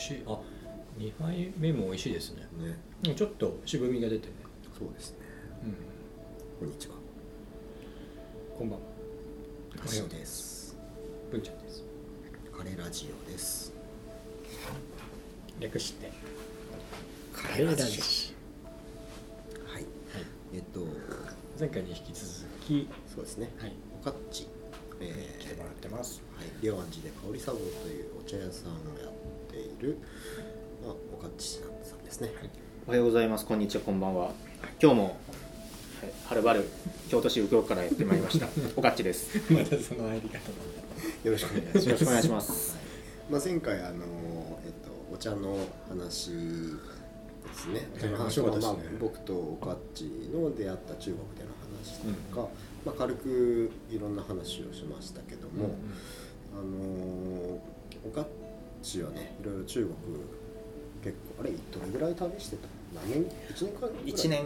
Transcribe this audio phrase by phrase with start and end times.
[0.00, 0.22] しい。
[0.26, 0.38] あ
[0.98, 2.42] 2杯目も美味しいですね。
[2.58, 2.78] ね。
[3.06, 4.34] うんちょっと渋みが出てね。
[4.78, 5.18] そうですね。
[5.64, 5.72] うん。
[6.58, 6.94] こんにちは。
[8.58, 8.86] こんばんは。
[9.78, 10.76] カレです。
[11.30, 11.84] 文ちゃんです。
[12.56, 13.72] カレラジオです。
[15.60, 16.10] 略して。
[17.32, 17.88] カレラジは
[19.72, 19.74] い。
[19.74, 19.84] はい。
[20.54, 20.80] えっと
[21.58, 22.26] 前回に引き続
[22.66, 22.88] き。
[23.14, 23.50] そうですね。
[23.58, 23.72] はい。
[24.00, 24.48] おかっち。
[25.00, 26.22] え来てもらってます。
[26.36, 29.12] はい、龍安寺で香り茶房というお茶屋さんをやっ
[29.80, 29.98] る、
[30.84, 32.30] まあ、おかっちさんですね、
[32.86, 33.46] おはようございます。
[33.46, 33.82] こんにちは。
[33.82, 34.32] こんばんは。
[34.80, 35.14] 今日も、はい、
[36.26, 36.68] はるばる
[37.08, 38.46] 京都市右京区からやってまいりました。
[38.76, 39.36] おかっちです。
[39.36, 40.38] よまたその入り方
[41.24, 42.76] よろしくお願いしますろしくお願いします。
[43.30, 44.04] まあ、前回あの、
[44.64, 45.56] えっと、お茶の
[45.88, 46.36] 話で
[47.54, 51.50] すねお茶の話は、まあ、僕とおかっちの出会った中国での
[51.80, 52.48] 話とか、
[52.84, 55.74] まあ、軽くいろんな話をしましたけども、
[56.52, 57.60] あの
[58.04, 58.26] おかっ
[58.82, 59.94] ちはねいろいろ中国
[61.02, 63.28] 結構あれどれぐらい旅してた何年？1
[63.64, 64.04] 年間ぐらい？
[64.06, 64.40] 一年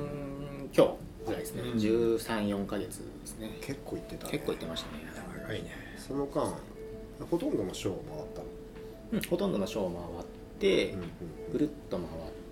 [0.77, 0.93] 今日
[1.27, 1.63] ぐらいですね。
[1.63, 1.79] うん。
[1.79, 3.59] 十三四ヶ月ですね。
[3.61, 5.03] 結構行ってた、ね、結構行ってましたね。
[5.43, 5.71] 長いね。
[5.99, 6.55] その間
[7.31, 8.47] ほとんどのショーを回ったの、
[9.13, 10.27] うんほとんどのショーを回っ
[10.59, 11.09] て、うんうん
[11.53, 12.09] ぐるっと回っ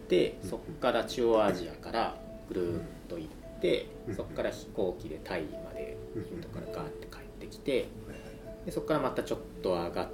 [0.08, 2.16] て、うんそこから中央アジアから
[2.48, 7.88] ぐるっと行って、うんそこから飛行機でタイまでうんインドからガーって帰ってきて、
[8.64, 10.08] でそこからまたちょっと上がっ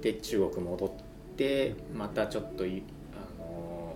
[0.00, 1.04] て中国戻って
[1.94, 3.94] またちょっといあの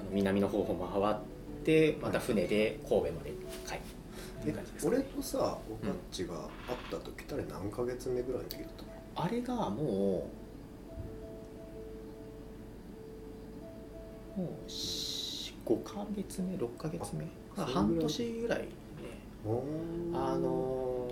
[0.00, 1.16] あの南の方を回っ
[1.64, 3.30] てまた船で神戸まで
[3.66, 3.78] 帰る
[4.40, 4.98] っていう感じですかね。
[4.98, 6.48] 俺とさおかっちが会っ
[6.90, 8.88] た時ってあれ何ヶ月目ぐらいの時だったの？
[9.16, 10.30] あれがも
[14.36, 17.24] うもう5ヶ月目6ヶ月目。
[17.56, 18.66] まあ半年ぐらいね。
[20.14, 21.08] あの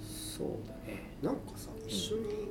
[0.00, 1.08] そうだね。
[1.22, 2.48] なんかさ一緒に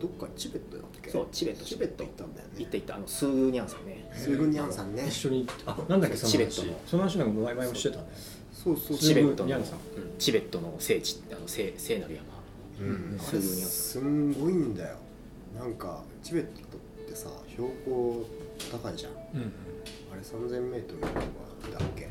[0.00, 1.10] どっかチベットだったっけ？
[1.10, 1.64] そうチベット。
[1.64, 2.54] チベット行ったんだよね。
[2.58, 4.10] 行った行ったあのスーニャンさんね。
[4.12, 5.06] スーグニャンさんね。
[5.08, 6.32] 一緒にあなんだっけその話。
[6.32, 6.80] チベットの。
[6.86, 8.04] その話なんか前々もしてたね。
[8.52, 9.60] そうそうチベットの
[10.18, 12.26] チベットの聖地あの聖聖なる山。
[12.80, 13.18] うん。
[13.18, 14.96] あれすんごいんだよ。
[15.58, 18.26] なんかチベットってさ標高
[18.70, 19.12] 高いじゃん。
[19.12, 19.50] あうんうん。
[19.50, 21.12] れ 3000m とか
[21.78, 22.08] だっけ？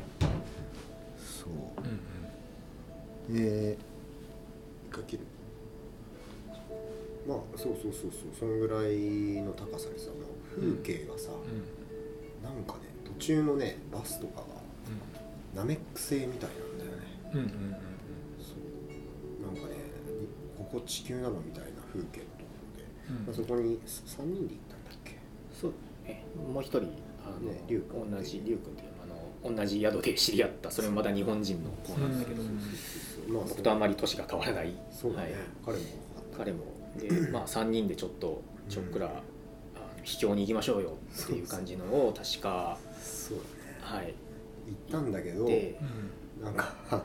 [1.20, 1.52] そう。
[3.28, 3.76] うんで
[4.88, 5.24] かける
[7.26, 10.10] まあそうそうそうそうそのぐらいの高さでさ
[10.54, 12.44] 風景がさ、うん。
[12.44, 14.46] なんかね途中のねバスとかが
[15.54, 17.06] ナメック星みたいなんだよね。
[17.32, 17.76] うんうんうんうん。
[18.38, 19.46] そう。
[19.46, 19.74] なんかね
[20.20, 23.26] にここ地球なのみたいな風景のところで、うん。
[23.26, 25.18] まあ、そこに3人で行ったんだっけ？
[25.52, 25.72] そう。
[26.04, 32.60] ねもう一人あの、ね龍君同じ龍君っていうあの同じ宿で知り合ったそれもまだ日本人の子なんだけど、うん。
[33.34, 34.72] まあ僕とあんまり年が変わらない。
[34.92, 35.40] そうだね、はい。
[35.64, 35.84] 彼も
[36.36, 36.64] 彼も
[36.96, 39.22] で、 まあ、3人でちょっとちょっくら、
[40.02, 43.98] 秘境に行きましょうよっていう感じのを確かそうだね。
[43.98, 44.14] はい。
[44.66, 45.78] 行ったんだけどで、
[46.42, 46.74] なんか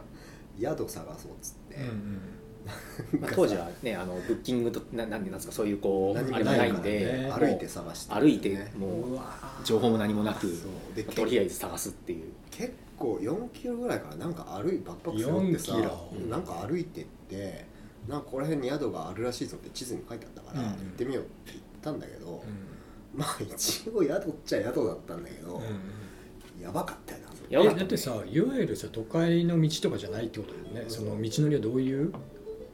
[0.59, 3.22] 宿探そうっつって、うんうん。
[3.22, 9.19] まあ、当時はねあのブッキングとななんでなんですかそういうこうあれもないんで、歩いて探して歩いてねもう
[9.63, 10.96] 情報も何もなくそう。
[10.96, 12.25] でとりあえず探すっていう。
[12.52, 16.08] 結構4キロぐらいからなんか歩いバックパック背負ってさ4キロ。
[16.13, 17.66] うんなんか歩いてって
[18.07, 30.90] なんかここら辺に宿があるらしいぞって地図に書いてあったから、うん行ってみようって言ったんだけど、うんまあ一応宿っちゃ宿だったんだけど、うんやばかったよなやだってさいわゆるさ都会の道とかじゃないってことだよね。
[30.90, 32.13] その道のりはどういう？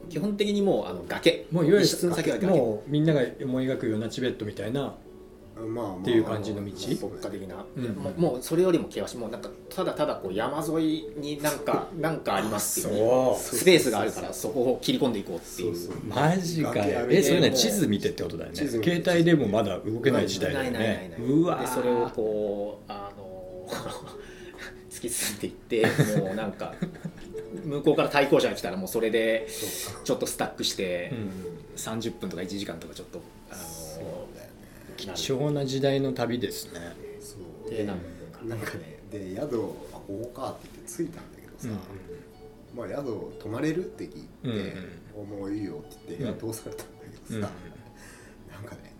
[0.09, 1.47] 基本的にもうあの崖。
[1.51, 2.47] もういわゆる一室の先は崖。
[2.47, 4.93] もうみんなが思い描くようなチベットみたいな
[5.57, 7.84] っていう感じの道牧歌的な、うん。
[7.95, 15.75] もうもうそれよりも険しいもうなんかただただこう山沿いになんかなんかありますっていうスペースがあるからそこを切り込んでいこうっていう。
[15.75, 16.03] そうそう。
[16.06, 17.07] マジかよ。
[17.09, 18.56] えそれね地図見てってことだよね。
[18.56, 23.67] 携帯でもまだ動けない時代だよないないないねないうわでそれをこうあの
[24.91, 25.85] 突き進んでいって
[26.19, 26.73] もうなんか
[27.63, 29.47] 向こうから対向車が来たらもうそれで
[30.03, 31.58] ちょっとスタックしてうん。
[31.78, 33.22] 30分とか1時間とかちょっと
[33.52, 34.27] あの
[34.97, 36.79] 貴重な時代の旅ですね。
[37.20, 37.70] そう。
[37.70, 38.03] でなんか。
[38.78, 39.41] ねで宿
[39.94, 41.70] あここかって言って着いたんだけどさ、
[42.76, 43.03] まあ宿
[43.40, 44.73] 泊まれるって聞いてうんうん
[45.16, 46.52] 「おもういいよ」って言ってうん。
[46.52, 46.94] 宿通されたんだ
[47.28, 47.53] けうんどさ、
[48.52, 48.94] なんかね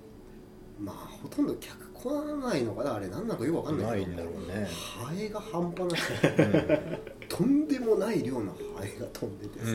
[0.80, 4.68] まあほとんど客来ないのかなあれ何なのかよくわかんないけどないんだろうね。
[4.70, 6.94] ハエが半端なうん。
[6.94, 6.98] い
[7.28, 9.66] とんでもない量のハエが飛んでてさ、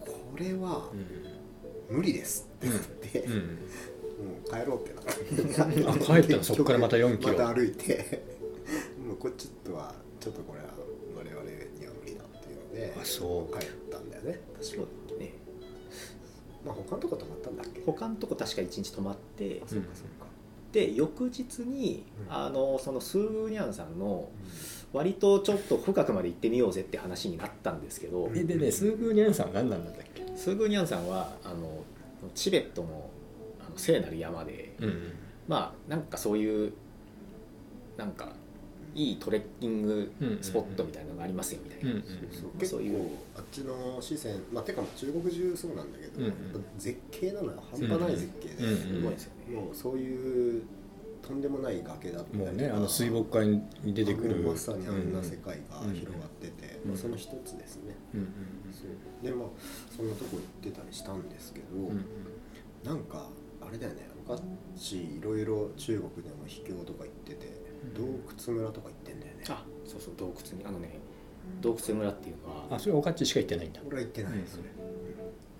[0.00, 0.90] これは
[1.90, 1.96] うん。
[1.96, 3.24] 無理ですってなって、
[4.18, 5.84] うんもう帰ろうってなって。
[6.12, 7.32] あ帰ったのそっからまた4キロ。
[7.38, 8.22] また歩いて
[9.06, 10.66] もうこっちとはちょっとこれは
[11.16, 11.42] 我々
[11.78, 13.58] には無理だっていうのであそう。
[13.58, 14.40] 帰ったんだよね。
[14.54, 14.76] 確か
[15.08, 15.32] そうね。
[16.64, 17.80] まあ他のとこ泊まったんだっけ？
[17.86, 20.26] 他のとこ確か1日泊まってそうかそうか、
[20.72, 22.34] で翌日に、うん。
[22.34, 24.28] あのそのスーグニャンさんの
[24.92, 30.24] 割とちょっと深くまで行ってみようぜって話になったんですけど、えでねスーグーニャンさんは何なんだったっけ？
[30.36, 31.84] スーグニャンさんはあの
[32.34, 33.08] チベットの
[33.78, 35.12] 聖なる山でうん。
[35.46, 36.72] まあなんかそういう
[37.96, 38.32] なんか
[38.94, 43.10] いいトレッキングスポットみたいなのがありますよみたいな、うんそう結構そういう。
[43.36, 46.34] あっちの四川まあてか中国中そうなんだけど、うんうん。
[46.78, 47.62] 絶景なのよ。
[47.70, 50.62] 半端ない絶景で、うんうんすごいですよね、もうそういう
[51.20, 54.36] とんでもない崖だったりとかもうねあの水墨画に出てくる。
[54.36, 58.26] まさにあんな世界がうん広がってて、うんまあ、その一つですね、うんうん。
[58.72, 59.26] そう。
[59.26, 59.48] でまあ
[59.94, 62.04] そんなとこ行ってたりしたんですけど、うんうん。
[62.84, 63.28] なんか
[63.60, 64.08] あれだよね。
[64.26, 64.42] おかっ
[64.76, 67.58] ちいろいろ中国でも秘境とか行ってて
[67.94, 68.04] 洞
[68.48, 69.44] 窟村とか行ってんだよね。
[69.48, 70.98] あそうそう洞窟にあのね
[71.60, 73.80] 洞窟村っていうのはあそれおかっちしか行ってないんだ。
[73.86, 74.46] 俺は行ってない、うん。
[74.46, 74.64] それ。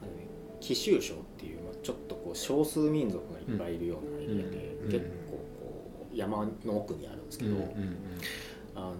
[0.02, 0.26] あのね
[0.60, 4.90] 貴州省っていうまあちょっとこう少数民族がいっぱいいるようなエリアで、うん。
[4.90, 4.98] 結
[5.30, 7.96] 構こう山の奥にあるんですけど、うんうん
[8.74, 8.94] あの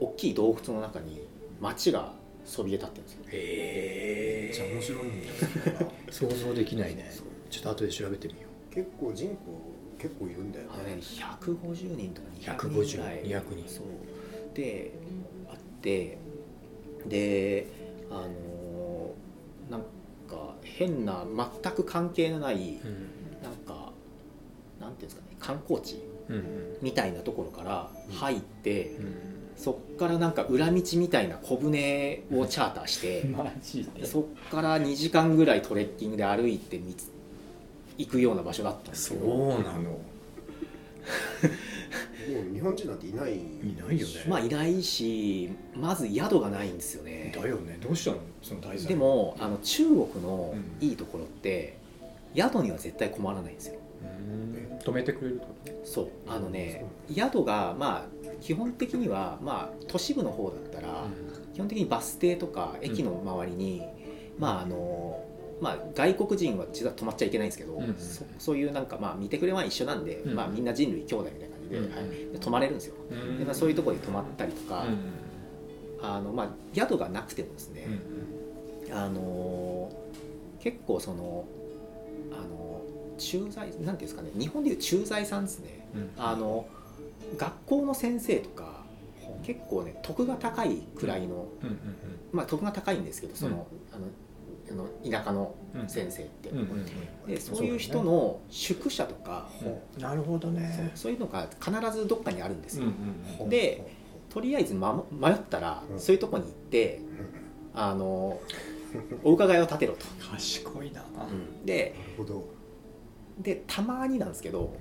[0.00, 1.22] 大きい洞窟の中に
[1.60, 2.12] 町が
[2.44, 3.24] そびえ立ってるんですよ。
[3.28, 7.08] へめっちゃ面白いんだよ 想像できないね。
[7.10, 9.36] そうちょっと後で調べてみよ結構人口
[9.98, 10.96] 結構いるんだよね。
[10.96, 13.22] ね150人とか200 150人ぐらい。
[13.24, 13.68] 200人。
[13.68, 13.86] そう。
[14.54, 14.92] で
[15.48, 16.18] あって
[17.06, 17.66] で
[18.10, 19.14] あの
[19.70, 19.80] なん
[20.28, 21.24] か変な
[21.62, 23.42] 全く関係のない、う、うん。
[23.42, 23.92] なんか
[24.80, 26.02] なんていうんですかね観光地
[26.80, 29.14] みたいなところから入って、うん。
[29.56, 34.06] そっからなんか裏道みたいな小船をチャーターして、 マジで？
[34.06, 37.12] そっから2時間ぐらいトレッキングで歩いてみつ
[38.02, 39.26] 行くような場所だったんですけど。
[39.26, 39.82] そうなの。
[42.22, 43.34] もう日本人なんていない。
[43.36, 43.38] い
[43.76, 44.24] ないよね。
[44.28, 47.32] まあいないしまず宿がないんですよね。
[47.34, 47.78] だよね。
[47.80, 48.18] どうしたの？
[48.42, 50.86] その滞在でもあの中国のうん。
[50.86, 51.76] いいところって
[52.34, 53.78] 宿には絶対困らないんですよ。
[54.02, 54.06] う
[54.36, 54.78] ん。
[54.78, 55.80] 止めてくれるってこ？
[55.84, 56.08] とそう。
[56.26, 61.04] あのね宿がまあ基本的にはまあ都市部の方だったら、
[61.54, 63.82] 基本的にバス停とか駅の周りに、
[64.38, 65.24] まああの
[65.62, 70.34] まあ、外国人は実は泊まっちゃいけないんですけど、うんそそういうなんかまあ見てくれは一緒なんで、うん。
[70.34, 73.38] まあ、みんな人類兄弟みたいな感じで,、うんはい、で泊まれるんですよ、うん。
[73.38, 77.86] でまあ、そういうところに泊まったりとか、うんあのまあ、宿がなくてもですね、
[78.90, 79.88] あの
[80.58, 81.44] 結構その
[82.32, 82.82] あの
[83.18, 85.86] 駐在なんていうんですかね日本でいう駐在さんですね。
[85.94, 86.66] うんあの
[87.36, 88.82] 学校の先生とか
[89.44, 91.78] 結構ね得が高いくらいの、うんうん
[92.32, 94.06] まあ得が高いんですけどその,、あの
[94.72, 95.88] あの田舎のうん。
[95.88, 96.86] 先生って、うんうんうん。
[97.26, 99.48] でそういう人の宿舎とか、
[99.96, 99.98] う。
[99.98, 102.92] んなるほどそうねそういうのが必ずどっかにあるんですうんよ、
[103.40, 103.48] うん。
[103.48, 103.86] で
[104.28, 106.00] とりあえず、ま、迷ったら、うん。
[106.00, 107.00] そういうとこに行って
[107.74, 108.40] あの
[109.24, 111.02] お伺いを立てろと、賢いな。
[111.64, 112.44] でなるほど、
[113.40, 114.74] でたまになんですけど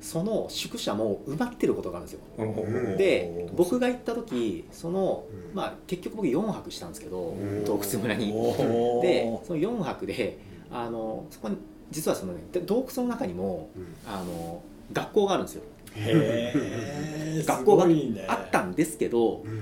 [0.00, 2.44] その宿舎も埋まってることがあるんですよ。
[2.44, 5.56] んで僕が行った時その、うん。
[5.56, 7.64] まあ、結局僕4泊したんですけどうん。
[7.64, 8.32] 洞窟村に。
[9.02, 10.38] でその4泊で
[10.70, 11.56] あのそこに
[11.90, 13.86] 実はその、ね、で洞窟の中にもうん。
[14.06, 14.62] あの
[14.92, 15.62] 学校があるんですよ。
[17.44, 17.86] 学校が
[18.28, 19.60] あったんですけどうん。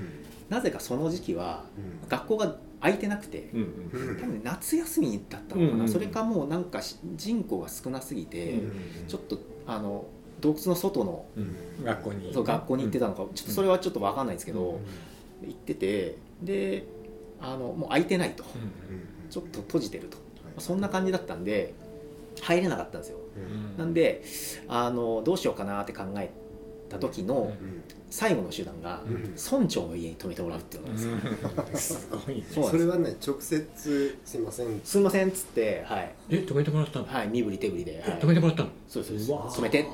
[0.51, 2.09] なぜかその時期はうん。
[2.09, 4.17] 学校が空いてなくてうんうん。
[4.21, 8.73] 多分ね夏休みだったのかな、うんうんそれかもうなんかし人口が少なすぎて、うん。
[9.09, 10.05] ちょっとあの
[10.41, 11.27] 洞窟の外の
[11.83, 12.33] 学校に。
[12.33, 14.81] そう学校に行ってたのか、ちょっとそれはちょっと分かんないんですけど、
[15.43, 15.49] うん。
[15.49, 16.85] 行っててで
[17.41, 18.45] あのもう空いてないと。
[19.31, 20.17] ちょっと閉じてると。
[20.17, 20.55] はい。
[20.59, 21.75] そんな感じだったんで
[22.41, 23.19] 入れなかったんですよ。
[23.37, 23.41] う
[23.77, 23.77] ん。
[23.79, 24.23] なんで
[24.69, 26.31] あのどうしようかなって考え
[26.89, 27.83] た時のうん。
[28.09, 29.35] 最後の手段がうん。
[29.35, 32.45] 村長の家に泊めてもらうっていうのなんですよ、すごいね。
[32.49, 34.81] それはね直接すいません。
[34.85, 37.07] すいませんっつってはい、え止めてもらったの？
[37.07, 38.03] はい、身振り手振りで、はい。
[38.07, 38.69] え止めてもらったの？
[38.89, 39.31] そうですそうです。
[39.33, 39.59] うわー。
[39.59, 39.87] 止めて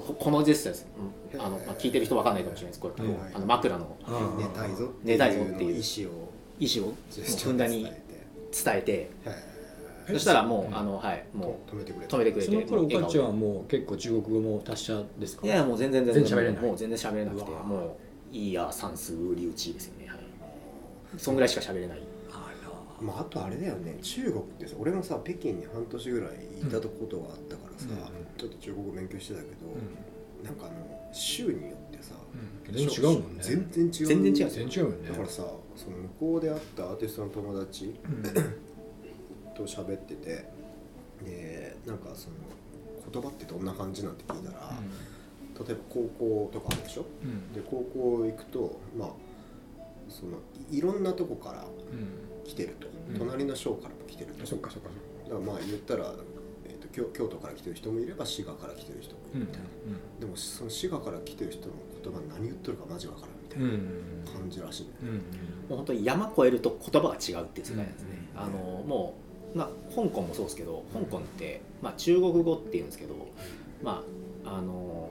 [0.00, 0.86] ここのジェスチャーです、
[1.34, 1.40] うん。
[1.40, 3.96] あのまあ、聞いてる人分かんないかもしれないですこれ、うんあの枕の。
[4.06, 4.88] うん寝たいぞ。
[5.02, 5.82] 寝たいぞっていう。
[5.82, 6.28] 意思を。
[6.58, 6.94] 意思を
[7.44, 7.92] ふんだんに伝
[8.68, 8.82] えて。
[8.82, 8.92] て。
[8.92, 9.10] へ
[10.08, 13.06] えそしたらもう、うんあのはいーも止めてくれう止めてくれてその頃お笑顔で。
[13.06, 15.46] かちはもう結構中国語も達者ですか？
[15.46, 16.24] いやいやもう全然全然。
[16.24, 16.62] 全然喋れない。
[16.62, 17.96] もう全然喋れなくても
[18.32, 20.08] ういいや算数理打ちですよね。
[20.08, 20.18] はい。
[21.16, 21.98] そんぐらいしか喋れない。
[21.98, 22.02] あ
[23.02, 23.98] まあ、あとあれだよね。
[24.02, 26.30] 中国ってさ俺もさ北京に半年ぐらい
[26.60, 29.54] いたことがあったからさ、うんちょっと中国語勉強してたけど、
[30.44, 33.42] らなんかあの州によってさ、うん全然違うもんね。
[33.42, 33.92] 全然違う。
[33.92, 34.50] 全然違う。
[34.50, 35.08] 全然違うよね。
[35.10, 35.42] だからさ
[35.76, 37.94] その向こうで会ったアーティストの友達
[39.54, 40.44] と喋ってて
[41.24, 42.36] でなんかその
[43.12, 44.72] 言葉ってどんな感じなんて聞いたら、
[45.66, 47.04] 例えば高校とかあるでしょ？
[47.22, 47.52] うん。
[47.52, 49.08] で高校行くとまあ
[50.08, 50.38] その
[50.70, 51.64] いいろんなとこから
[52.44, 53.18] 来てると、ううん。
[53.18, 54.46] 隣の省からも来てると。
[54.46, 54.88] そっかそっか
[55.24, 56.12] だからまあ言ったら、
[56.64, 59.68] えー、と京京都から来てる人もいれば滋賀から来てる人もいるみたいな、
[60.20, 64.24] でもその滋賀から来てる人の言葉何言ってるかマジわからんみたいうんうん。
[64.24, 65.08] な感じらしいね、うん
[65.68, 68.40] もう本当に山越えると言葉が違うっていう世界なんですね、うん。
[68.40, 69.14] あのも
[69.54, 73.14] う、まあ、香港もそうですけど香港って、まあ、中国語っていうんですけど、
[73.82, 74.02] ま
[74.44, 75.10] あ、あの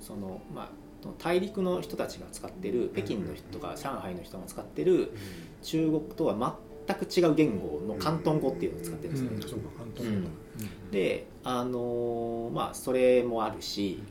[0.00, 0.84] そのまあ
[1.18, 5.12] 大陸の人たちが使ってる北京の人とか上海の人が使ってる
[5.62, 6.42] 中国とは全
[6.92, 9.42] く違う言語の広東語っていうのを使ってるんですね、うん。
[9.42, 10.30] そうか簡単だ
[10.90, 14.02] であのまあそれもあるし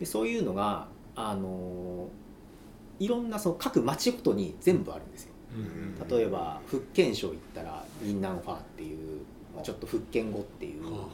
[0.00, 2.08] でそういうのがあの
[2.98, 5.32] いろんなその各町ごとに全部あるんですよ。
[5.56, 6.18] うん。
[6.18, 9.20] 例えば福建省行ったらインナンファーっていう
[9.54, 11.08] まあちょっと福建語っていう、ま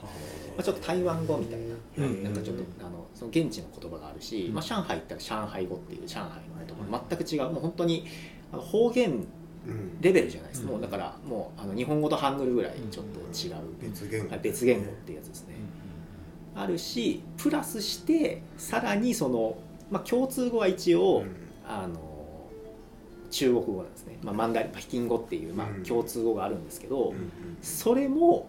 [0.59, 1.61] あ、ちょっと台湾語みたい
[1.97, 2.25] な,、うん。
[2.25, 6.31] なんかちょっとあのその現地の言葉があるし、まあ、上海行ったら上海語っていう上海の
[6.67, 8.07] 言葉全く違うもう本当に
[8.53, 9.27] あの方言うん
[10.01, 10.69] レベルじゃないです、うん。
[10.69, 15.55] もうだからもうあの日本語とハングルぐらいちょっと違う、別言語、はい別言語っていうやつですね、
[16.55, 19.57] あるしプラスしてさらにその、
[19.91, 21.31] まあ、共通語は一応、うん。
[21.67, 21.99] あの
[23.31, 25.83] 中国語なんですね、まあ、マンダリン北京語っていう、まうん。
[25.83, 27.31] あ、共通語があるんですけど、うん
[27.63, 28.47] それも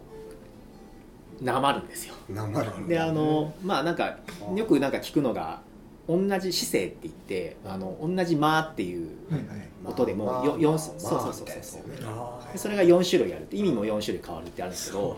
[1.41, 2.15] なまるんですよ。
[2.29, 4.17] うんなまるであのまあなんか
[4.55, 5.61] よくなんか聞くのが
[6.07, 12.57] 同じ姿勢って言ってあの同じ「間」っていううん音でもまあまあよ四まあそうそうそうそう。
[12.57, 15.17] それが4種類あるって意味も4種類変わるってあるんですけど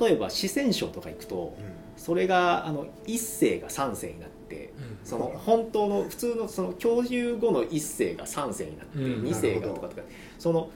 [0.00, 1.56] 例えば四川省とか行くと
[1.96, 4.72] それがあの一声が三声になって
[5.04, 9.24] その本当の普通のその共有語の一声が三声になってうん。
[9.24, 10.02] 二声がとかとか
[10.38, 10.70] その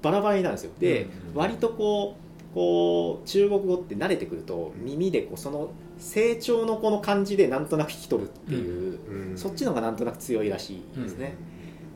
[0.00, 0.72] バラバラになるんですよ。
[0.78, 1.10] でうん。
[1.34, 5.70] 割とこうこう中国語って慣れてくると耳でこうその
[6.02, 8.98] 成長のこの感じでなんとなく聞き取るっていう
[9.30, 9.38] うん。
[9.38, 11.36] そっちの方がなんとなく強いらしいですね。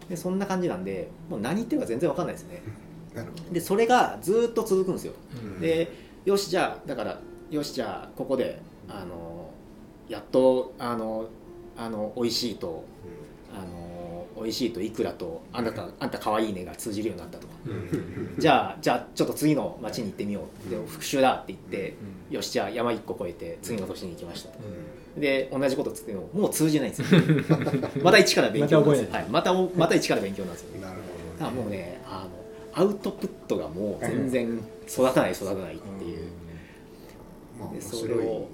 [0.09, 2.63] でそんな感じなんでもう何言ってるか全然わかんないですね。
[3.51, 5.13] でそれがずっと続くんですよ。
[5.43, 5.61] うん。
[5.61, 5.91] で
[6.25, 7.21] よしじゃあだから
[7.51, 9.51] よしじゃあここであの
[10.09, 11.27] やっとあの
[11.77, 12.85] あの美味しいと
[14.37, 18.35] 美味しいといくらとあなたあんた可愛いねが通じるようになったとうん。
[18.39, 21.95] じゃあじゃあちょっと次の町に行ってみようで復習だって言って
[22.31, 24.51] よしじゃあ山一個越えて次の年に行きました。
[24.51, 24.59] と
[25.17, 27.21] で同じことつってももう通じないんですよ。
[28.03, 29.09] また一から勉強なんですよ。
[29.13, 30.81] はい、またまた一から勉強なんですよ。
[30.81, 30.99] なる
[31.39, 32.27] だからもうねあ
[32.77, 36.19] のアウトプットがもう全然育たない育たないっていう。
[37.59, 38.49] ほどまあ面でそれを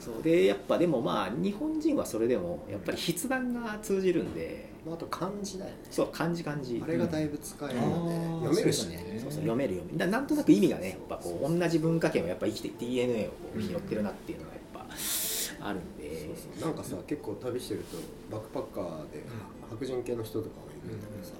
[0.00, 0.22] そう。
[0.22, 5.76] でやっぱでもまあ日本人はそれでもやっぱり筆談が通じるんでまああと漢字だよね。
[5.90, 6.80] そう漢字漢字。
[6.82, 7.90] あれがだいぶ使えるうん。
[7.90, 9.18] のであー読めるしね。
[9.20, 16.20] そうそう読める読めるだなんとなく意味がねやっぱこう同じ文化圏をやっぱ生きて DNA をこう拾ってるなっていうのがやっぱあるんで。
[16.20, 16.68] そうそう。
[16.68, 17.96] なんかさ結構旅してると
[18.30, 19.24] バックパッカーで
[19.68, 21.32] 白人系の人とかもいるんだけどさ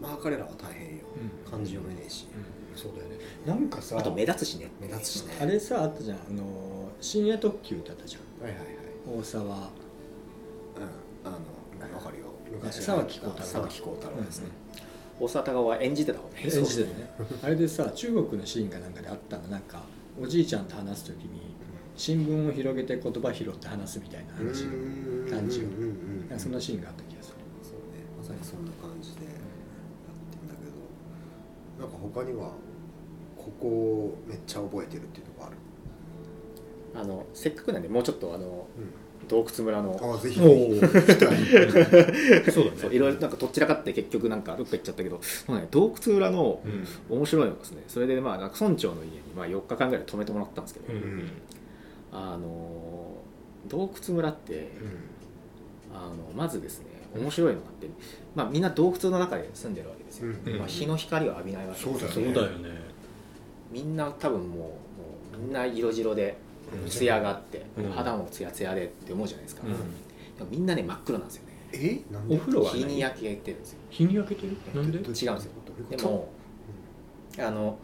[0.00, 1.04] まあ彼らは大変よ。
[1.44, 1.50] うん。
[1.50, 2.26] 漢字読めねえし。
[2.76, 3.16] そうだよね。
[3.46, 4.70] なんかさあと目立つしね。
[4.80, 5.36] 目立つしね。
[5.40, 6.18] あれさあったじゃん。
[6.18, 8.46] あの深夜特急ってあったじゃん。
[8.46, 8.76] はいはいはい。
[9.18, 9.44] 大沢。
[9.44, 9.50] うん。
[11.24, 12.23] あのわかるよ
[12.54, 13.46] 昔沢木耕太郎。
[13.46, 14.48] 沢木耕太郎ですね。
[15.20, 16.34] 大沢たかおは演じてた方ね。
[16.42, 17.10] 演じてるね。
[17.42, 19.48] あれでさ中国のシーンかなんかであったの。
[19.48, 19.82] なんか
[20.20, 21.54] おじいちゃんと話す時に
[21.96, 25.60] 新聞を広げて言葉拾って話すみたいな話の感じ。
[25.60, 25.64] を
[26.38, 27.36] そんなシーンがあった気がする。
[27.62, 28.04] そうね。
[28.18, 32.52] まさにそんな感じでやってんだけどなんか他には
[33.36, 35.56] ここをめっちゃ覚えてるっていうとこある？
[36.96, 38.90] あのせっかくなんでもうちょっとあのうん
[39.24, 39.98] 洞窟村の。
[40.02, 40.74] ああぜひおお
[42.50, 47.16] そうだそういろいろなんかとっちらかって結局なんかどっか行っちゃったけど、ね、洞窟村のうん。
[47.16, 51.28] 面白いのがですねそれでまあ村長の家にまあ4日間ぐらい泊めてもらったんですけど、うん。
[52.12, 53.18] あの
[53.68, 54.70] 洞窟村って
[55.92, 57.88] あのまずですね面白いのがあって、
[58.34, 60.58] まあ、みんな洞窟の中で住んでるわけですよ、うん。
[60.58, 62.14] まあ、日の光を浴びないわけですそうだよね。
[62.14, 62.84] そうだよね。
[63.70, 64.74] みんな多分もうも
[65.36, 66.36] うみんな色白で
[66.88, 67.90] 艶があって、うん。
[67.90, 69.72] 肌もツヤツヤでって思うじゃないですか、うん。
[69.72, 69.76] で
[70.44, 71.54] もみんなね真っ黒なんですよね。
[71.72, 72.12] え？
[72.12, 72.36] なんで？
[72.36, 73.78] お風呂は日に焼けてるんですよ。
[73.90, 74.56] 日に焼けてる？
[74.74, 74.98] なんで？
[74.98, 75.34] 違うんですよ。
[75.90, 76.28] でも
[77.38, 77.78] あの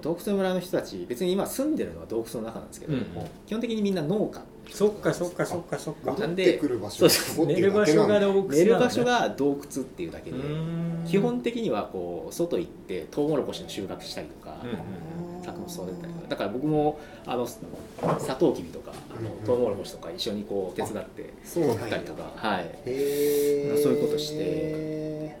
[0.00, 3.06] 洞窟村の人たち別に今住んでるのは洞窟の中なんですけど、うん。
[3.46, 4.42] 基本的にみんな農家。
[4.70, 6.12] そっかそっかそっかそっか。
[6.12, 7.06] 戻ってくる場所。
[7.06, 11.04] そう寝る場所が洞窟寝る場所が洞窟っていうだけで、うん。
[11.06, 16.28] 基本的にはこう外行ってトウモロコシの収穫したりとか、うん作物育てたりとか。
[16.28, 22.78] だから僕もあのサトウキビとかあのうんトウモロコシとか一緒にこう手伝ってそうなんや取ったりとかはい。
[22.84, 24.72] そういうことして。
[24.72, 24.72] う
[25.20, 25.38] んなる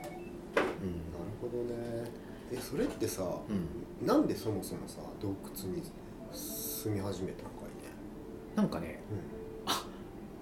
[1.40, 2.10] ほどね。
[2.52, 4.06] えそれってさ、うん。
[4.06, 5.82] なんでそもそもさ洞窟に
[6.32, 7.92] 住み始めたのかいね、
[8.56, 9.14] なんかねう
[9.66, 9.84] あ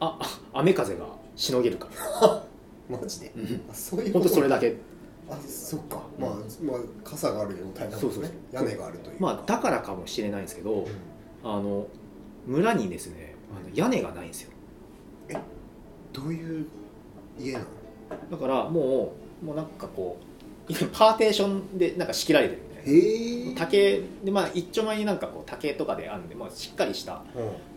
[0.00, 0.18] あ
[0.54, 1.88] 雨風がしのげるか
[2.20, 2.28] ら。
[2.28, 2.42] ん、
[3.00, 3.32] マジで？
[3.36, 3.62] うん。
[3.70, 4.76] あそういう本当それだけ
[5.32, 6.30] ああそっか、まあ、
[6.62, 8.22] まあ傘がある状態なんですそうそう。
[8.22, 9.16] ね屋根があるという。
[9.18, 10.86] かまあだからかもしれないんですけど、
[11.42, 11.86] あの
[12.46, 14.50] 村にですねあの屋根がないんですよ。
[16.12, 16.66] どういう
[17.38, 17.64] 家なの？
[18.30, 20.18] だからもうもうなんかこ
[20.68, 22.92] うパーテーションでなんか仕切られてるみたいな。
[22.92, 23.54] へえ。
[23.54, 27.22] 竹でまあ一丁前になんかこう竹とかであるんで、まあ、しっかりした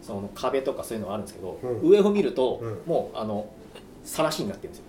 [0.01, 1.89] その壁とかそういうのがあるんですけど、うん。
[1.89, 2.81] 上を見ると、うん。
[2.85, 3.49] もうあの
[4.03, 4.85] さらしになってるんですよ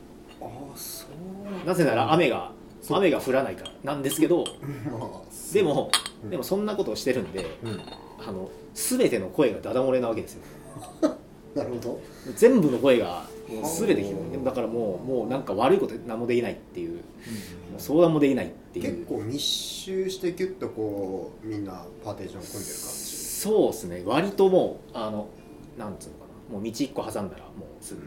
[1.64, 2.98] なぜなら雨がそう。
[2.98, 4.44] 雨が降らないからなんですけど
[4.90, 5.90] まあでも
[6.24, 6.30] うん。
[6.30, 7.80] でもそんなことをしてるんでうん。
[8.18, 10.42] あの全ての声がダダ漏れなわけですよ。
[11.54, 12.00] なるほど。
[12.34, 16.96] 全部の声がもう全て聞こえてだからもうもうなんか悪いこと何もできないっていう。
[16.96, 16.98] も
[17.78, 18.96] う相談もできないっていう。
[18.96, 23.26] 結構密集してギュッとこうみんなパーテーション組んでる感じ。
[23.36, 24.02] そうですね。
[24.04, 25.28] 割ともうあの
[25.78, 26.54] なんつうのかな。
[26.54, 28.00] もう道一個挟んだらもうすぐ。
[28.02, 28.06] こ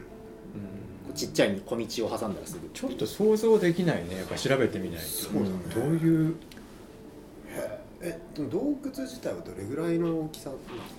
[0.56, 4.18] うちっちゃい小道を挟んだらすぐちょっと想像できないね。
[4.18, 5.06] やっぱ調べてみないと。
[5.06, 5.50] そうだね。
[5.76, 6.36] どういう？
[8.02, 10.52] えでも洞窟自体はどれぐらいの大きさ？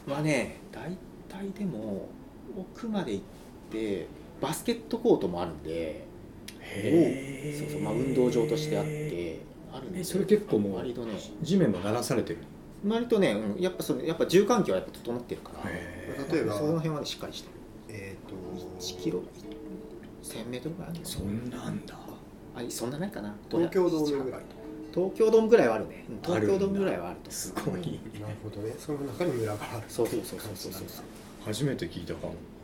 [0.07, 0.97] はね大
[1.29, 2.09] 体でも
[2.59, 3.25] 奥まで行っ
[3.73, 4.07] て
[4.41, 6.05] バスケットコートもあるんで。
[6.63, 9.41] へそうそう、まあ、運動場としてあって
[9.73, 10.01] あるんで。
[10.01, 11.15] えそれ結構もう割とね。
[11.43, 12.39] 地面も鳴らされてる？
[12.87, 15.71] 割とね、うんやっぱそれやっぱ住環境はやっぱ整ってるから。
[16.35, 16.55] 例えば？
[16.55, 17.55] その辺はねしっかりしてる。
[17.89, 18.35] えっ、と
[18.85, 19.23] 1キロ？
[20.23, 21.99] 1000メートルぐらいあるそんなんだ。
[22.55, 23.35] あそんなないかな。
[23.51, 24.41] 東京ドームぐらい。
[24.93, 26.05] 東京ドームぐらいはあるね。
[26.23, 27.31] 東京ドームぐらいはあると。
[27.31, 28.01] すごい。
[28.21, 28.75] なるほどね。
[28.79, 31.05] その中に村があるそうそうそうそうそうそう。
[31.45, 32.33] 初めて聞いたかも。
[32.33, 32.61] うん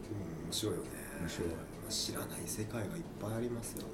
[0.46, 0.88] 面白いよね
[1.20, 1.48] 面白い
[1.88, 3.88] 知らない世界がいっぱいありますよね。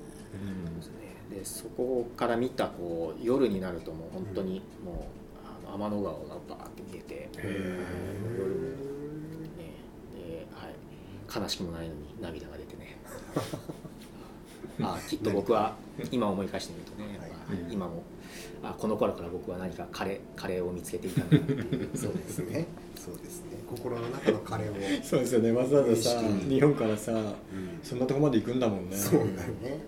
[0.76, 0.94] ですね
[1.30, 7.76] でそこから見たこう夜になるともう本当にもう、あの天の川がバーって見えて、へ夜も
[9.56, 9.72] ね。
[10.14, 12.71] で、はい、悲しくもないのに涙が出てね
[14.82, 15.76] あきっと僕は
[16.10, 17.72] 今思い返してみるとね、はい。
[17.72, 18.02] 今も
[18.62, 21.88] あこの頃から僕は何かカレーカレーを見つけていたんだなっていう。
[21.96, 22.66] そうですね。
[22.96, 23.58] そうですね。
[23.68, 25.52] 心の中の彼を、 そうですよね。
[25.52, 27.32] わざわざさ日本からさうん。
[27.82, 28.96] そんなとこまで行くんだもんね。
[28.96, 29.28] そうだよ
[29.60, 29.80] ね。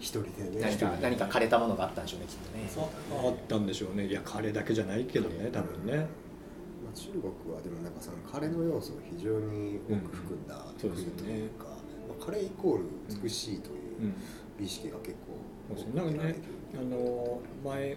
[0.00, 0.60] 一人でね。
[0.60, 2.88] 何か何か枯れたものがあったんでしょうねきっとね。
[3.24, 4.06] あったんでしょうね。
[4.06, 5.96] いや彼だけじゃないけどね多分ね。
[5.96, 11.75] まあ、中国はでもなんかそのカレーの要素を非常に多く含んだ国というか、まあ、
[12.20, 12.84] カレーイコール
[13.22, 14.14] 美しいといううん。
[14.58, 16.16] 美意識が結構そうですねなん。
[16.16, 16.34] かね
[16.74, 17.96] あの前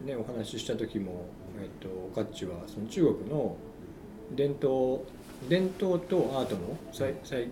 [0.00, 1.26] ねお話しした時も
[1.60, 3.56] えっとオカッチはその中国の
[4.30, 5.06] 伝統
[5.48, 7.48] 伝統とアートの最最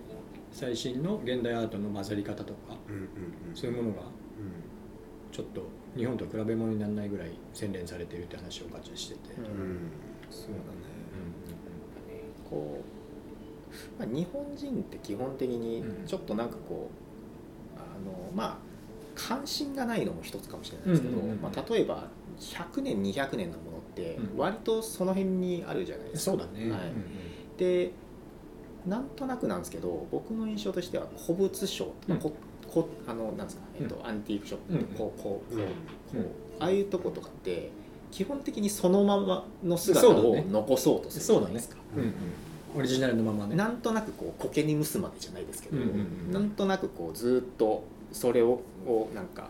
[0.51, 2.95] 最新の現代アートの混ざり方とかうん。
[2.95, 3.01] うん。
[3.49, 3.55] うん。
[3.55, 4.01] そういうものが
[4.37, 4.53] うん。
[5.31, 5.61] ちょっと
[5.95, 9.45] 日本と比べ物にならないぐらい洗練されているって話をオカッチはしてて、うん。
[9.45, 9.91] うん。
[10.29, 10.63] そうだね
[12.49, 12.92] こう、
[13.99, 16.05] まあ、日本人って基本的にうん。
[16.05, 16.89] ちょっとなんかこ
[17.75, 18.57] う、あのまあ
[19.15, 22.07] 関心がないのも一つかもしれないですけど、うんうんうんまあ、例えば
[22.39, 24.37] 100年200年のものってうん。
[24.37, 26.31] 割とその辺にあるじゃないですか。
[26.31, 26.81] そうだね、はい。
[27.57, 27.91] で
[28.85, 32.33] なんとなくなんですけど僕の印象としては古物商、まあこ
[32.67, 35.67] こあのなんですか、えっとアンティークショップ、うんこうこうこううん。
[35.67, 35.71] こ
[36.15, 36.25] ううん
[36.59, 37.71] ああいうとことかって
[38.11, 41.77] 基本的にそのままの姿を残そうとするじゃないですか。
[42.73, 43.55] うんうんオリジナルのままね。
[43.55, 49.49] なんとなくこう苔に蒸すまでじゃないですけど、うんうんうんなんとなくこうずっとそれををなんか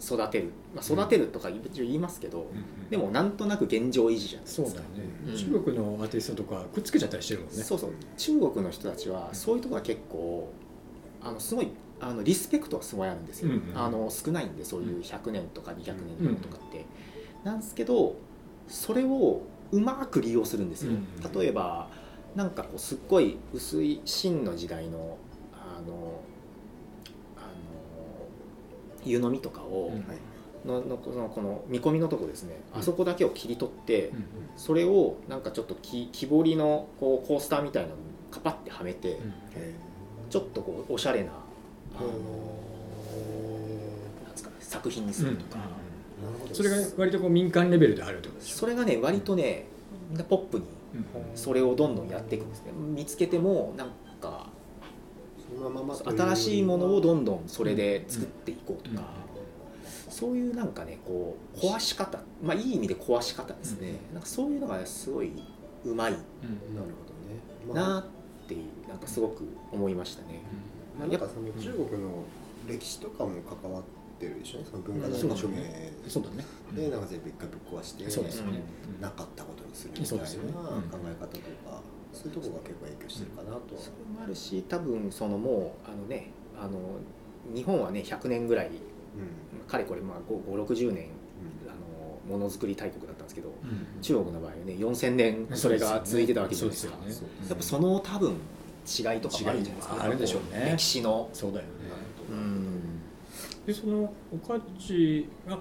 [0.00, 2.46] 育てる、まあ、育てるとか言いますけど、
[2.90, 4.68] でもなんとなく現状維持じゃないですか。
[4.68, 4.86] そうだね、
[5.28, 5.36] うん。
[5.36, 7.62] 中国のアーティストとかくっつけちゃったりしてるもんね。
[7.62, 7.90] そうそう。
[8.16, 10.52] 中国の人たちはそういうところが結構
[11.22, 11.68] あのすごい
[12.00, 16.84] あのリスペクトはすごいあるんですよ、うんうんあの少ないんでそういう100年とか200年のものとかって、
[17.44, 18.16] なんですけど
[18.68, 21.40] それをうまく利用するんですよ、うんうん。
[21.40, 21.88] 例えば
[22.34, 25.16] なんかこうすっごい薄い秦の時代の
[25.52, 26.20] あの
[27.36, 27.48] あの
[29.04, 29.98] 湯飲みとかを、うん。
[30.08, 30.18] はい。
[30.66, 32.80] ののこのこの見込みのとこですね、うん。
[32.80, 34.24] あそこだけを切り取って、うん
[34.56, 39.74] それをなんかちょっと木木彫りのこうコースターみたいなのにカパッてはめて、へ
[40.30, 41.32] ちょっとこうおしゃれな
[41.96, 42.12] あのー。
[44.22, 45.70] なんですかね作品にするとか、なる
[46.40, 46.54] ほど。
[46.54, 48.56] それが割とこう民間レベルであるってことでしょ。
[48.58, 49.66] それがね割とね
[50.28, 50.70] ポップにうん
[51.34, 52.72] それをどんどんやっていくんですね。
[52.72, 53.88] 見つけてもなん
[54.20, 54.48] か
[55.56, 59.02] そのまま新しいものをどんどんそれで作っていこうとか、
[60.06, 60.12] うん。
[60.12, 62.20] そういうなんかねこう壊し方。
[62.42, 64.14] まあいい意味で壊し方ですね、うん。
[64.14, 65.32] なんかそういうのがねすごい
[65.84, 66.12] うまい。
[66.12, 66.24] なる
[66.72, 66.90] ほどね、
[67.68, 67.88] まあ。
[67.88, 68.04] なっ
[68.46, 70.40] ていうなんかすごく思いましたね。
[70.98, 72.24] まあ、なんかその中国の
[72.68, 73.88] 歴史とかも関わって
[74.28, 74.64] るでしょ？
[74.64, 76.44] その文化財の署名そうだね。
[76.74, 78.60] でなんか全部一回ぶっ壊してそうですよね、
[79.00, 80.26] なかったことにするみたいな考
[81.04, 81.82] え方とか
[82.12, 83.60] そういうところが結構影響してるかなとは。
[83.80, 86.78] それもあるし多分そのもうあのねあの
[87.54, 88.70] 日本はね100年ぐらい
[89.68, 91.08] かれこれまあ560年
[91.66, 91.72] あ
[92.30, 93.52] のものづくり大国だったんですけど
[94.00, 96.94] 中国の場合はね4000年それが続いてたわけじゃないですか。
[97.48, 98.32] やっぱその多分
[98.86, 99.96] 違いとかもあるんじゃないですか。
[100.00, 100.72] あるでしょうね。
[100.72, 101.28] 歴史の。
[101.32, 101.70] そうだよね。
[102.30, 102.73] うん
[103.66, 105.56] でそのおかっちが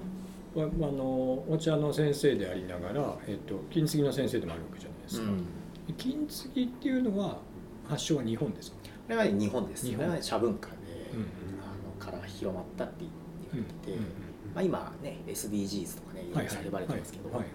[0.56, 5.46] わあのお茶の先生でありながら、えっと、金継ぎの先生でもあるわけじゃないですか、うん。
[5.98, 7.40] 金継ぎっていうのは
[7.88, 9.86] 発祥は日本ですか、これはね日本です。
[9.88, 10.08] 日本。
[10.08, 10.76] はね茶文化で、
[11.14, 11.26] うん
[11.60, 13.06] あのから広まったって
[13.52, 14.04] 言われてて、うん
[14.54, 17.48] まあ、今ね SDGs とかねいろいろ叫ばれてますけど、はいはい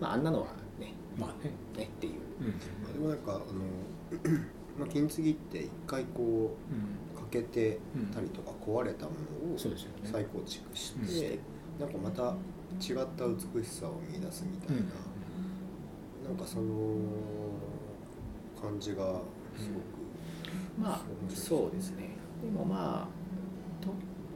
[0.00, 0.46] まあ、あんなのは
[0.78, 2.12] ねまあね、ねっていう。
[2.40, 2.58] うん
[2.92, 3.42] でもなんかあの
[4.78, 7.78] まあ金継ぎって一回こう欠けて
[8.14, 9.12] たりとか壊れたも
[9.48, 11.38] のを再構築して、
[11.78, 12.34] なんかまた
[12.80, 14.82] 違った美しさを見出すみたいな、
[16.28, 16.96] なんかその
[18.60, 19.20] 感じが
[19.56, 19.82] すごく、
[20.78, 22.10] まあそうですね。
[22.42, 23.92] でもまあと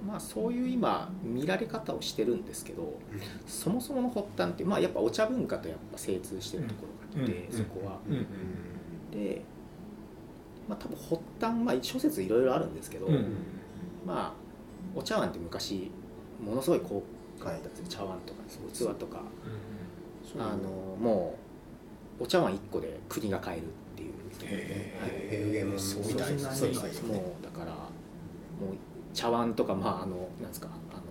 [0.07, 2.99] まあそういう今見られ方をしてるんですけど
[3.47, 7.57] そもそもの発端って、まあ、やっぱお茶文化とやっぱ精通してるところがあって、うん。
[7.57, 8.01] そこは。
[9.13, 9.45] で、
[10.73, 13.37] まあ、多分発端、まあ、諸説いろいろあるんですけど、うん。
[14.07, 15.91] まあお茶碗って昔
[16.45, 17.03] ものすごい高
[17.39, 18.41] 価だったんですよ茶碗とか
[18.73, 19.23] 器とか
[20.25, 20.69] そうあの
[21.01, 21.37] も
[22.19, 24.13] うお茶碗1個で国が買えるっていう。
[24.45, 27.87] へ平原そうみたいなそんなに世界よねもうだからもう
[29.15, 31.03] 茶碗とかまああのなんですかあの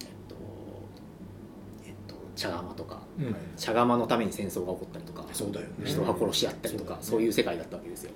[0.00, 0.34] えっと
[1.84, 8.12] えっと茶釜とかうん茶釜のために戦争が起こったりとかそうだよね人が殺し合ったりとか、うんそういう世界だったわけですよ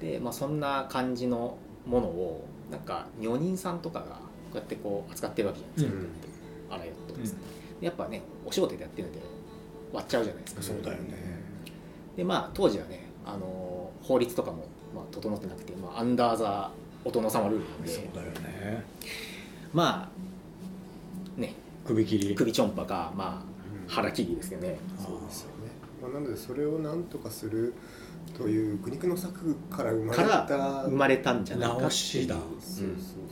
[0.00, 4.12] で、まあ、そんな感じのものをなんか女人さんとかがこ
[4.54, 7.38] うやってこう扱ってるわけじゃないですか、あらよっとですね、
[7.80, 9.18] でやっぱねお仕事でやってるんで
[9.92, 11.14] 割っちゃうじゃないですか、そうだよね。
[12.16, 16.70] でまあ当時はねあの法律とかも、まあ、整ってなくて、まあ、アンダーザ
[17.04, 17.88] お殿様ルールなんで。
[17.88, 18.84] そうだよね。
[19.72, 20.10] ま
[21.36, 21.54] あね。
[21.84, 22.34] 首切り。
[22.34, 23.42] 首ちょんぱかまあ
[23.84, 23.88] うん。
[23.88, 24.76] 腹切りですよね。
[24.98, 25.61] そうですよね、
[26.02, 27.74] まあ、なのでそれを何とかする
[28.36, 31.90] という苦肉の策から生まれた生まれたんじゃないかっ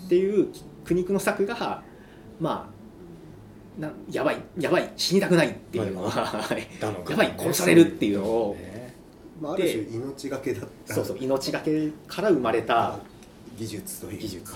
[0.09, 0.49] ていう。
[0.85, 1.83] 苦肉の策が
[2.41, 2.73] ま
[3.79, 6.11] あなやばいやばい死にたくないっていうのは、
[7.09, 8.55] やばい殺されるっていうのを。
[8.55, 8.95] ね。
[9.41, 10.95] まあ、ある種命がけだった。
[10.95, 12.99] そうそう命がけから生まれた
[13.59, 14.23] 技術というか。
[14.23, 14.55] 技術。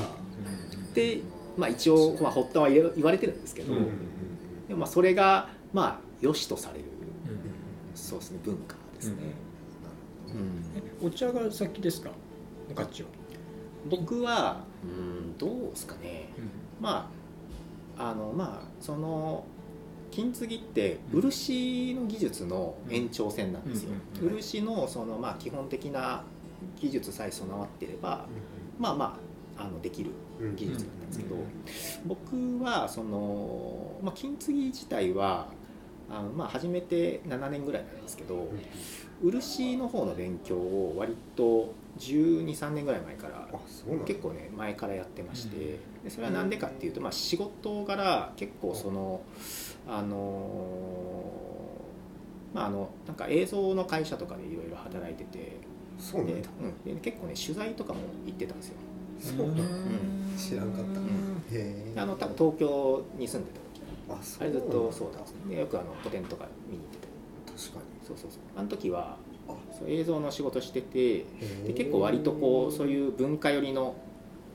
[0.95, 1.21] で、
[1.57, 6.85] まあ、一応、まあ、発端は言われてるんですけど、でもまあそれがまあ良しとされる。
[6.89, 6.94] うん
[7.95, 9.17] そうですね文化ですね、
[10.29, 10.65] うん。
[10.77, 12.11] えお茶が先ですか？
[12.71, 13.09] おかっちは。
[13.89, 16.29] 僕はうんどうですかね。
[16.81, 17.11] ま
[17.97, 19.45] ああのまあその
[20.11, 26.23] 金継ぎって漆の技術の延長線なんですよ、漆のそのまあ基本的な
[26.81, 28.27] 技術さえ備わっていれば
[28.79, 29.19] まあま
[29.59, 31.43] ああのできるうん技術だったんですけど、うん。
[32.07, 35.49] 僕はその、まあ、金継ぎ自体は
[36.11, 38.49] あの、まあ、始めて7年ぐらいなんですけど
[39.23, 43.49] 漆の方の勉強を割と1 2 3年ぐらい前から
[44.05, 49.23] 結構ね前からやってまして、でそれは何でかっていうと、まあ、仕事柄結構その
[49.87, 51.31] あの
[52.53, 55.59] まああのなんか映像の会社とかでいろいろ働いててで、
[55.99, 56.49] そうなんだ。
[56.61, 58.75] うん、で結構ね取材とかも行ってたんですよ。
[59.21, 59.63] そうなんだ。
[59.63, 59.69] ん。
[60.37, 61.01] 知らんかった。
[61.01, 61.07] うん。
[61.07, 61.15] へ
[61.53, 63.64] えあの多分東京に住んでた時
[64.09, 65.55] ああれずっとそうなんですね。
[65.55, 67.09] でよくあの個展とか見に行ってて
[67.47, 68.07] 確かに。
[68.07, 68.41] そうそうそう。
[68.57, 69.17] あの時は
[69.49, 69.55] あ。
[69.79, 71.25] そう映像の仕事してて
[71.67, 73.95] で結構割とこうそういう文化寄りの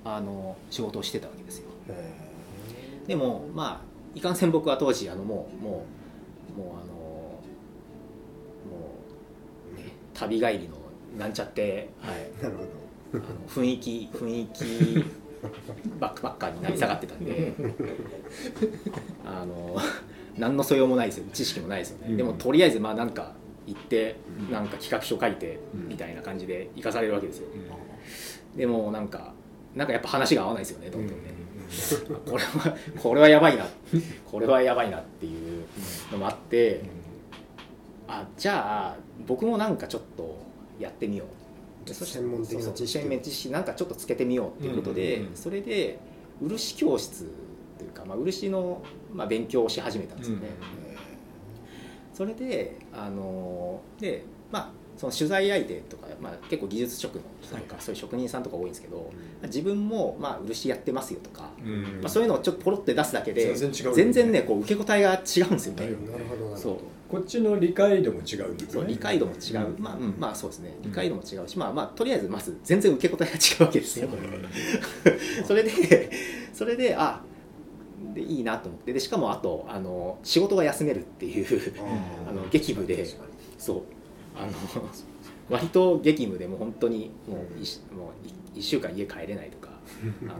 [0.03, 1.65] あの仕事をしてたわけですよ。
[1.89, 2.13] へ
[3.07, 5.85] でもまあいかんせん僕は当時あのもうも
[6.55, 7.41] うもうあのも
[9.75, 10.77] う、ね、旅帰りの
[11.17, 12.63] なんちゃって、はい、え なるほ
[13.13, 15.05] あの雰囲気雰囲気
[15.99, 17.53] バックパッカーになり下がってたんで
[19.29, 19.77] あの
[20.37, 21.25] 何の素養もないですよ。
[21.33, 22.17] 知識もないですよね、うん。
[22.17, 23.33] でもとりあえずまあなんか
[23.67, 24.15] 行って
[24.47, 24.51] うん。
[24.51, 25.87] なんか企画書書いてうん。
[25.89, 27.47] みたいな感じで行かされるわけですよ。
[28.53, 28.57] うん。
[28.57, 29.33] でもなんか
[29.75, 31.25] なんかやっぱ話が合わないですよねどんどんね、
[32.09, 32.15] うん。
[32.31, 33.67] これはこれはやばいな。
[34.25, 35.65] これはやばいなっていう
[36.11, 36.81] のもあって
[38.07, 40.39] あじゃあ僕もなんかちょっと
[40.79, 41.87] やってみよう。
[41.87, 45.99] でそして専門的な知識知識なんかちょっとつけてみようっていうことで、それで
[46.41, 47.25] 漆教室
[47.77, 48.81] というか、まあ、漆の、
[49.13, 50.49] まあ、勉強をし始めたんですよね、
[52.13, 54.69] それであのでまあ
[54.99, 59.09] その取材相手とか、まあ、結構技術職の人とか、そういう職人さんとか多いんですけど
[59.43, 61.83] 自分も、まあ、漆やってますよとか、うん。
[62.01, 64.41] まあ、そういうのをちょっとポロって出すだけで全然ね。
[64.41, 65.89] こう受け答えが違うんですよね。
[66.57, 66.77] そう。
[67.09, 69.81] こっちの理解度も違うそうね理解度も違う、うん。
[69.81, 70.75] まあ、うんまあそうですね。
[70.81, 74.09] 理解度も違うし、まあまあとりあえずまず全然受け答えが違うわけですよ。
[75.47, 75.71] それで
[76.53, 77.23] それであ
[78.13, 78.93] でいいなと思って。
[78.93, 81.73] でしかもあとあの仕事が休めるっていう
[82.29, 83.05] あの劇部で
[83.57, 83.81] そう。
[84.35, 84.51] あの
[85.49, 88.11] 割と激務でもう本当にもう 1, も
[88.55, 89.69] う1週間家帰れないとか
[90.23, 90.33] あの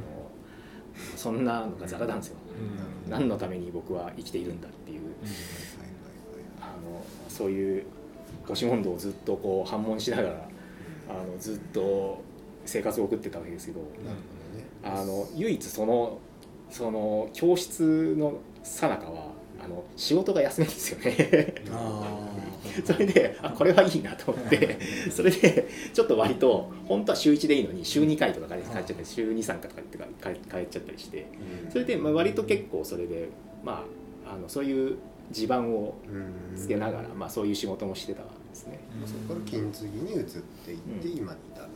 [1.15, 2.37] そんなのがざらなんですよ。
[3.05, 3.11] うん。
[3.11, 5.01] 何のために僕は生きているんだっていう。
[6.61, 7.85] あのそういう
[8.43, 10.49] 押し問答をずっとこう反問しながら
[11.09, 12.21] あのずっと
[12.65, 13.81] 生活を送ってたわけですけど。
[14.81, 16.19] あの唯一その
[16.69, 19.31] その教室の最中は
[19.63, 21.55] あの仕事が休めるんですよね。
[21.71, 22.27] あ
[22.85, 24.77] それであこれはいいなと思って
[25.09, 31.25] それでちょっと割と本当は週1でいいのに週2回とか帰っちゃったり週23回とか帰帰っちゃったりして
[31.65, 31.71] うん。
[31.71, 33.29] それでまあ割と結構それで
[33.63, 33.85] ま
[34.27, 34.97] ああのそういう
[35.31, 38.79] 地盤をうんつけながら、まあ、そういう仕事もしてたんですね。
[39.03, 41.17] ーそこから金継ぎに移っていってうん。
[41.17, 41.67] 今に至る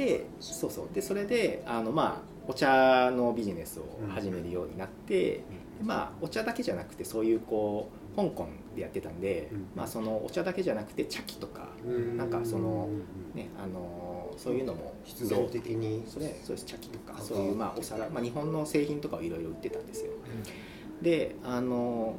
[0.00, 0.88] でそうそう。
[0.94, 5.42] でそれであのまあお茶のビジネスを始めるようになって、
[5.82, 9.66] まあお茶だけじゃなくてそういうこう香港でやってたんで、うん。
[9.76, 12.16] まあそのお茶だけじゃなくて茶器とか、うん。
[12.16, 13.38] なんかそのうん。
[13.38, 16.02] ねあのそういうのも必然的に。
[16.06, 16.64] それそうです。
[16.64, 20.12] 茶器とかあそういうまあお皿、まあ、日本の製品とかをいろいろ売ってたんですよ。
[21.02, 22.16] であの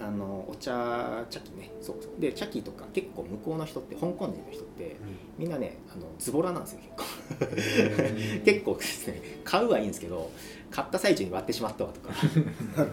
[0.00, 1.70] あのお茶茶器ね。
[1.80, 2.20] そうそう。
[2.20, 4.96] で茶器とか結構向こうの人って香港人の人って
[5.36, 8.44] みんなねあのズボラなんですよ結構。
[8.44, 10.30] 結構ですね買うはいいんですけど
[10.70, 12.14] 買った最中に割ってしまったわとか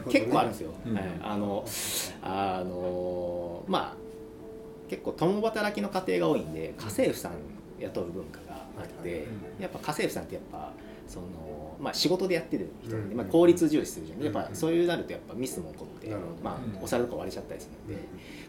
[0.10, 0.96] 結構あるんですよ、うん。
[0.96, 1.66] はい、あの
[2.22, 3.96] あのまあ
[4.90, 7.34] 結構共働きの家庭が多いんで家政婦さん
[7.80, 9.28] 雇う文化があって、
[9.60, 10.72] やっぱ家政婦さんってやっぱ
[11.08, 13.18] その、まあ、仕事でやってる人なんで、うん。
[13.18, 14.24] まあ、効率重視するじゃん。
[14.24, 14.56] やっぱうん。
[14.56, 16.10] そういうなるとやっぱミスも起こって、
[16.44, 16.84] まあう、ん。
[16.84, 18.04] お皿とか割れちゃったりするんで、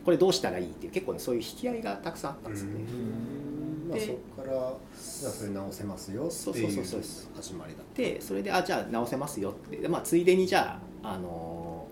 [0.05, 2.85] これどうしたらいいっていう結構ねそういう引き合いがたくさんあったんですよね。
[2.89, 3.89] うん。
[3.89, 7.37] まあでそこからじゃあそれ直せますよってそういうそうそうそう。
[7.37, 9.77] 始まりだでそれであじゃあ直せますよって。
[9.77, 11.87] で、まあ、ついでにじゃあ、あの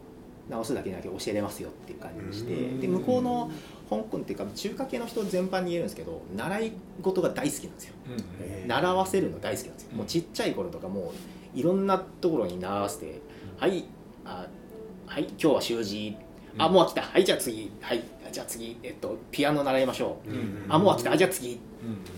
[0.49, 2.81] 直すだけだけ教えれますよっていう感じにしてうん。
[2.81, 3.51] で向こうの
[3.89, 7.95] 香港っていうか中華系の人全般に言えるんですけど習い事が大好きなんですよ。
[8.09, 9.99] うん習わせるの大好きなんですよ、うん。
[9.99, 11.13] もうちっちゃい頃とかも
[11.55, 13.21] ういろんなところに習わせて
[13.59, 13.85] 「はい
[14.25, 14.47] あ
[15.07, 16.17] はい今日は習字。
[16.57, 17.03] あもう飽きた。
[17.03, 17.71] はいじゃあ次。
[17.81, 21.13] はいじゃあ次、えっと、ピアノ習いましょう、うんあもう飽きた。
[21.13, 21.61] あじゃあ次。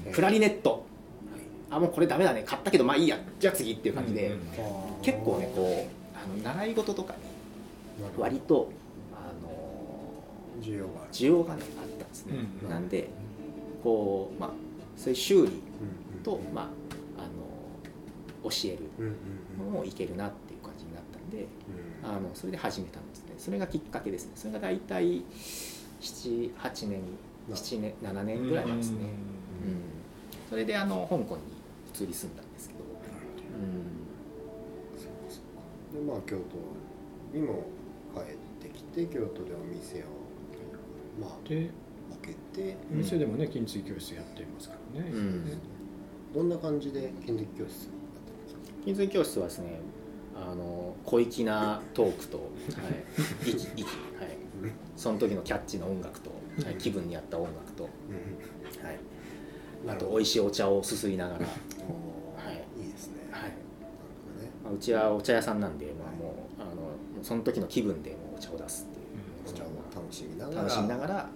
[0.07, 0.85] うんクラリネット。
[1.69, 2.45] あもうこれダメだね。
[2.47, 3.19] 買ったけどまあいいや。
[3.41, 4.41] じゃあ次っていう感じで、うん
[5.03, 7.19] 結構ねこうあの習い事とかに
[8.19, 8.71] う割と
[10.61, 12.69] 需要が需要がねあったんですね、うん。
[12.71, 13.09] なんで
[13.83, 14.51] こうまあ
[14.97, 16.65] そういう修理うんと、まあ、
[17.19, 19.15] あの教える
[19.59, 21.47] のもいけるなっていう感じになったんで
[22.05, 22.09] うん。
[22.09, 23.35] あのそれで始めたんですね。
[23.39, 24.33] それがきっかけですね。
[24.37, 25.23] それが大体
[26.01, 27.01] 78年
[27.51, 29.07] 7年7年ぐらいなんですね、うん
[30.49, 31.43] それであの香港に
[31.93, 32.81] 移り住んだんですけど、
[34.97, 35.99] そうかそうか。
[35.99, 37.65] でまあ京都にも
[38.15, 40.26] 帰ってきて京都でお店を
[41.21, 41.71] まあで
[42.23, 42.77] 開けて。
[42.93, 45.45] お店でもね金継ぎ教室やってますからね、うん。
[46.35, 47.93] どんな感じで金属教室だっ
[48.27, 48.61] たんですか？
[48.85, 49.81] 金継ぎ教室はですね
[50.35, 52.47] あの小粋なトークと、はい、
[53.51, 53.89] 息息は
[54.27, 54.37] い、
[54.97, 56.31] その時のキャッチの音楽と、
[56.65, 57.93] はい、気分に合った音楽と、はい、
[59.89, 62.83] あと美味しいお茶をすすりながら、はい。
[62.83, 63.15] いいですね。
[63.31, 63.53] はい。
[64.65, 68.87] まあ、うちはお茶屋さんなんで、まあ、もうあのその時の気分でもうお茶を出す
[70.07, 71.29] 楽しみながら楽しみながら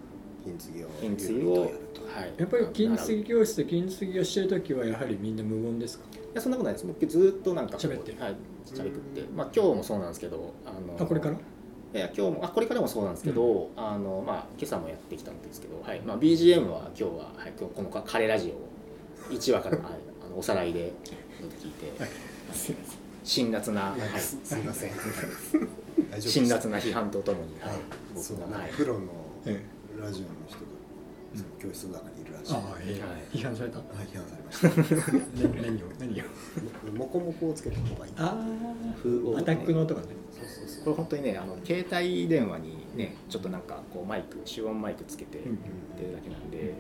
[0.45, 2.05] 金継ぎを金継ぎを、ゆはいるりとやると、い、
[2.39, 6.05] やっぱり金継ぎ教室で金継ぎをしてる時はやはりみんな無言ですか？
[6.15, 6.87] いやそんなことないです。
[6.87, 8.13] 僕ずっとなんか喋って。
[8.13, 11.35] るはい喋ってて、まあ、今日もそうなんですけどあのあこれから？
[11.35, 11.39] い
[11.99, 18.55] や今日もあこれからもそうなんですけど、あのまあ、今朝もやってきたんですけど、はいまあ、BGM は今日は、はい、今日このカレーラジ
[19.29, 19.87] オ1話から、 はい、
[20.25, 20.93] あのおさらいで
[21.61, 21.93] 聞いて、
[23.25, 24.21] 辛辣な、はい。
[24.21, 24.91] すすいません
[26.19, 27.73] 辛辣な批判とともに、はい、
[28.15, 29.01] 僕そうが、はい、プロの
[29.47, 29.63] え
[30.01, 30.71] ラジオの人が
[31.35, 33.01] その教室の中にいるらしい、ああええ。
[33.01, 33.39] はい。
[33.39, 33.79] 批判された？
[33.79, 34.69] あ批判されました。
[35.49, 35.87] ね何を？
[36.01, 36.25] 何を？
[36.97, 38.13] モコモコをつけた方がいい。
[38.17, 38.37] あ
[39.01, 40.09] 風をあアタックの音がね。
[40.33, 40.85] そうそうそう。
[40.85, 45.59] これ本当にねあの携帯電話にねちょっとなんかこうマイク集音マイクつけてうん。
[45.97, 46.75] 出るだけなんで、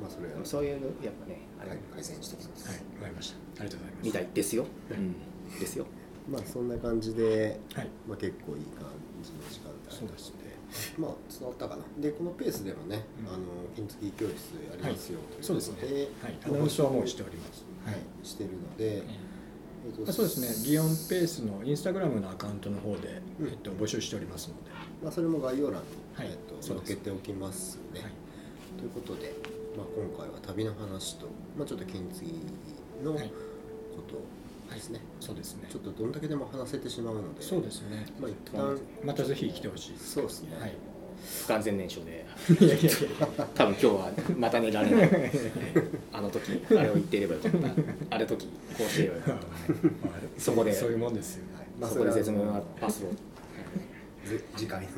[0.00, 0.40] まあそれは。
[0.44, 1.78] そういうやっぱねあれ、はい。
[1.92, 2.76] 改善してきます、はい。
[2.76, 3.36] わかりました。
[3.36, 4.06] ありがとうございます。
[4.06, 5.86] みたいですよ、うん、ですよ
[6.28, 7.88] まあそんな感じで、はい。
[8.08, 8.86] まあ、結構いい感
[9.22, 10.38] じの時間帯ですで
[10.98, 11.82] まあ伝わったかな。
[12.00, 13.28] でこのペースでもね、うん。
[13.28, 13.38] あの
[13.74, 15.86] 金継ぎ教室やりますよ、とそういうことで。
[15.88, 16.08] ですね。
[16.22, 16.38] はい。
[16.46, 17.64] アナウンスはもうしております。
[17.84, 19.00] はい、してるので、え
[19.90, 20.70] っとあそうですね。
[20.70, 23.48] ギオンペースのインスタグラムのアカウントの方で、うん。
[23.48, 24.70] えっと、募集しておりますので、
[25.02, 26.28] まあ、それも概要欄に、はい。
[26.28, 28.12] えっと載っけておきますね、はい。
[28.78, 29.34] ということで、
[29.76, 31.26] まあ、今回は旅の話と、
[31.58, 32.32] まあ、ちょっと金継ぎ
[33.04, 33.28] のこはい。
[34.08, 34.24] とを
[34.74, 35.68] ですね、そうですね。
[35.70, 37.42] ちょっとどんだけでも話せてしまうので。
[37.42, 38.06] そうですね。
[38.20, 40.56] まあ一旦またぜひ来てほしいそうですね。
[40.58, 40.72] はい。
[41.44, 42.26] 不完全燃焼で。
[42.60, 45.10] いやいやいや多分今日はまた寝られない。
[46.12, 48.16] あの時あれを言っていればよかった。
[48.16, 50.40] あれ時こうしていればよかった。
[50.40, 50.72] そこで。
[50.72, 51.44] そういうもんですよ。
[51.80, 53.32] まあそこで絶妙なパスを。
[54.24, 54.88] ぜ次回の、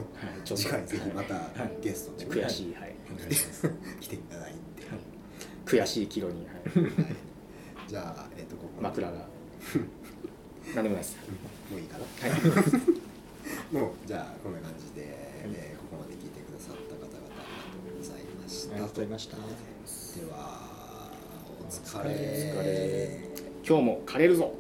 [0.45, 1.41] ちょっと次回ぜひまたは
[1.81, 2.95] いゲストに悔しい、はい、
[4.01, 4.59] 来ていただいて、
[5.65, 9.27] 悔しいキロに、はい、じゃあ、えっとここ枕が
[10.75, 11.17] 何でもないです。
[11.71, 12.05] もういいかな。
[12.05, 12.41] はい。
[13.73, 17.47] もうじゃあこんな感じで、えーここまで聞いてくださった方々あ
[17.85, 18.73] りがとうございました。
[18.75, 19.37] ありがとうございました。
[19.37, 19.43] で
[20.33, 21.11] は
[21.61, 23.31] お疲れ。
[23.67, 24.53] 今日も枯れるぞ